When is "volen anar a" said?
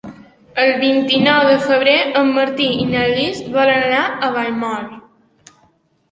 3.57-4.31